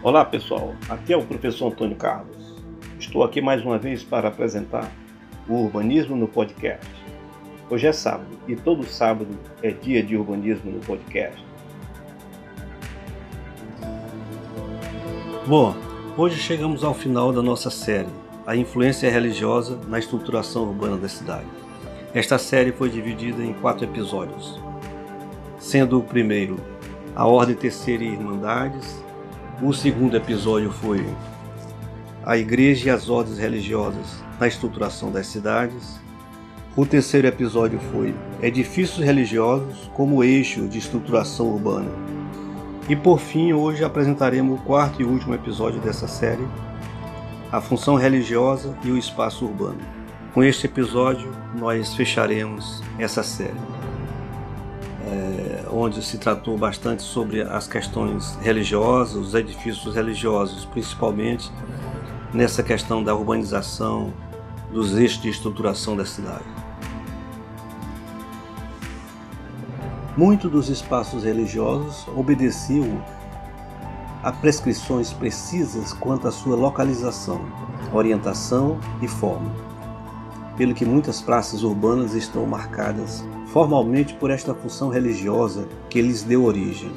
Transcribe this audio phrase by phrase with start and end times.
[0.00, 2.54] Olá pessoal, aqui é o professor Antônio Carlos.
[3.00, 4.88] Estou aqui mais uma vez para apresentar
[5.48, 6.88] o Urbanismo no Podcast.
[7.68, 11.44] Hoje é sábado e todo sábado é dia de urbanismo no podcast.
[15.44, 15.74] Bom,
[16.16, 18.06] hoje chegamos ao final da nossa série,
[18.46, 21.48] A Influência Religiosa na Estruturação Urbana da Cidade.
[22.14, 24.60] Esta série foi dividida em quatro episódios,
[25.58, 26.56] sendo o primeiro
[27.16, 29.07] a Ordem Terceira e Irmandades,
[29.60, 31.04] o segundo episódio foi
[32.24, 35.98] a Igreja e as Ordens Religiosas na Estruturação das Cidades,
[36.76, 41.90] o terceiro episódio foi Edifícios Religiosos como eixo de estruturação urbana.
[42.88, 46.46] E por fim, hoje apresentaremos o quarto e último episódio dessa série,
[47.50, 49.80] a função religiosa e o espaço urbano.
[50.32, 53.77] Com este episódio, nós fecharemos essa série
[55.06, 61.50] é, onde se tratou bastante sobre as questões religiosas, os edifícios religiosos, principalmente
[62.32, 64.12] nessa questão da urbanização,
[64.72, 66.44] dos eixos de estruturação da cidade.
[70.16, 73.02] Muitos dos espaços religiosos obedeciam
[74.22, 77.40] a prescrições precisas quanto à sua localização,
[77.92, 79.50] orientação e forma,
[80.58, 86.44] pelo que muitas praças urbanas estão marcadas formalmente por esta função religiosa que lhes deu
[86.44, 86.90] origem.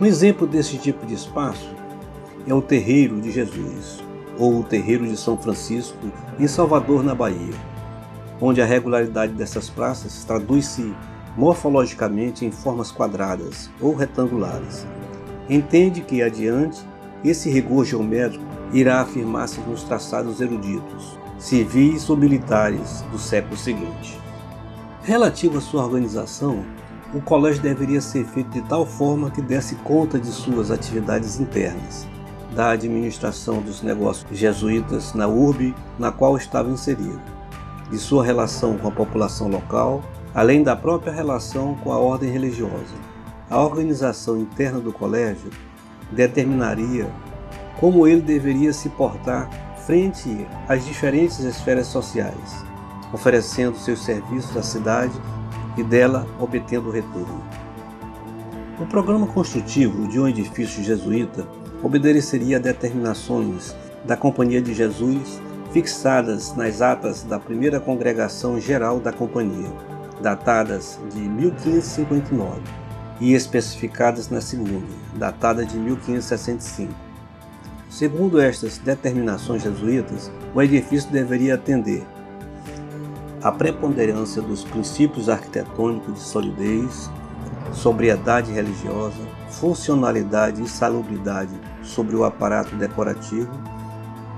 [0.00, 1.74] Um exemplo desse tipo de espaço
[2.46, 4.02] é o Terreiro de Jesus,
[4.38, 5.98] ou o Terreiro de São Francisco,
[6.38, 7.54] em Salvador, na Bahia,
[8.40, 10.94] onde a regularidade dessas praças traduz-se
[11.36, 14.86] morfologicamente em formas quadradas ou retangulares.
[15.48, 16.80] Entende que, adiante,
[17.24, 24.18] esse rigor geométrico irá afirmar-se nos traçados eruditos, civis ou militares do século seguinte.
[25.02, 26.64] Relativo à sua organização,
[27.12, 32.08] o colégio deveria ser feito de tal forma que desse conta de suas atividades internas,
[32.56, 37.20] da administração dos negócios jesuítas na urbe na qual estava inserido,
[37.90, 40.02] de sua relação com a população local,
[40.34, 42.94] além da própria relação com a ordem religiosa.
[43.50, 45.50] A organização interna do colégio
[46.10, 47.06] determinaria
[47.78, 52.64] como ele deveria se portar frente às diferentes esferas sociais,
[53.12, 55.14] oferecendo seus serviços à cidade
[55.76, 57.42] e dela obtendo retorno.
[58.80, 61.46] O programa construtivo de um edifício jesuíta
[61.82, 63.74] obedeceria a determinações
[64.04, 65.40] da Companhia de Jesus
[65.72, 69.70] fixadas nas atas da primeira congregação geral da companhia,
[70.22, 72.60] datadas de 1559,
[73.20, 77.03] e especificadas na segunda, datada de 1565.
[77.94, 82.04] Segundo estas determinações jesuítas, o edifício deveria atender
[83.40, 87.08] a preponderância dos princípios arquitetônicos de solidez,
[87.72, 91.54] sobriedade religiosa, funcionalidade e salubridade
[91.84, 93.52] sobre o aparato decorativo,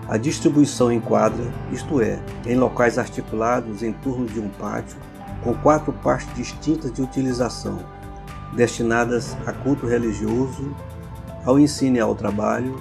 [0.06, 4.99] a distribuição em quadra, isto é, em locais articulados em torno de um pátio,
[5.43, 7.78] com quatro partes distintas de utilização,
[8.55, 10.77] destinadas a culto religioso,
[11.43, 12.78] ao ensino e ao trabalho,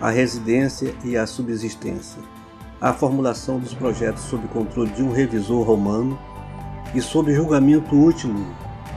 [0.00, 2.22] à residência e à subsistência
[2.84, 6.18] a formulação dos projetos sob controle de um revisor romano
[6.94, 8.46] e sob julgamento último,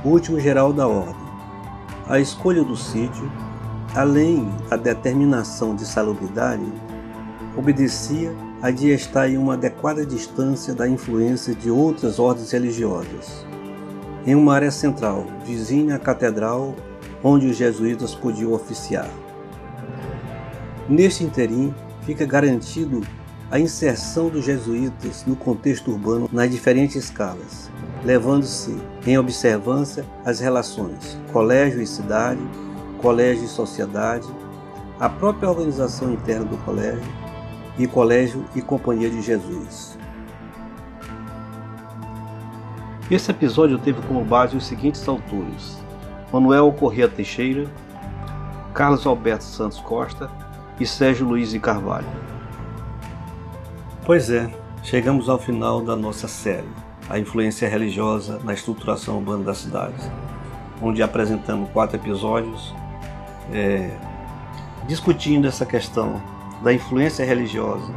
[0.03, 1.15] último geral da ordem.
[2.05, 3.31] A escolha do sítio,
[3.95, 6.65] além da determinação de salubridade,
[7.55, 13.45] obedecia a de estar em uma adequada distância da influência de outras ordens religiosas.
[14.25, 16.75] Em uma área central, vizinha à catedral,
[17.23, 19.09] onde os jesuítas podiam oficiar.
[20.89, 23.01] Neste interim, fica garantido
[23.51, 27.69] a inserção dos jesuítas no contexto urbano nas diferentes escalas,
[28.05, 32.41] levando-se em observância as relações colégio e cidade,
[33.01, 34.27] colégio e sociedade,
[34.99, 37.03] a própria organização interna do colégio
[37.77, 39.97] e colégio e companhia de Jesus.
[43.11, 45.77] Esse episódio teve como base os seguintes autores:
[46.31, 47.65] Manuel Corrêa Teixeira,
[48.73, 50.29] Carlos Alberto Santos Costa
[50.79, 52.07] e Sérgio Luiz de Carvalho.
[54.05, 54.49] Pois é,
[54.83, 56.67] chegamos ao final da nossa série,
[57.09, 60.09] A Influência Religiosa na Estruturação Urbana das Cidades,
[60.81, 62.73] onde apresentamos quatro episódios
[63.51, 63.89] é,
[64.87, 66.21] discutindo essa questão
[66.63, 67.91] da influência religiosa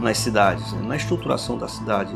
[0.00, 2.14] nas cidades, na estruturação da cidade,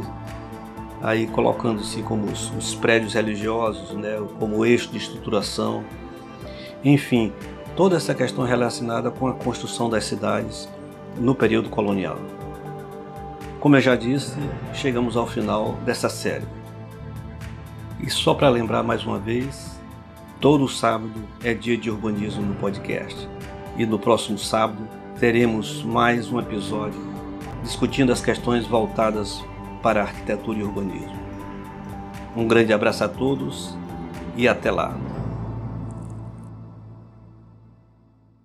[1.02, 5.82] aí colocando-se como os, os, prédios religiosos, né, como eixo de estruturação,
[6.84, 7.32] enfim,
[7.76, 10.68] toda essa questão relacionada com a construção das cidades
[11.18, 12.18] no período colonial.
[13.60, 14.36] Como eu já disse,
[14.74, 16.46] chegamos ao final dessa série.
[18.00, 19.78] E só para lembrar mais uma vez,
[20.40, 23.28] todo sábado é dia de urbanismo no podcast.
[23.76, 24.86] e no próximo sábado
[25.18, 27.00] teremos mais um episódio
[27.62, 29.42] discutindo as questões voltadas
[29.82, 31.22] para a arquitetura e urbanismo.
[32.36, 33.76] Um grande abraço a todos
[34.36, 34.94] e até lá.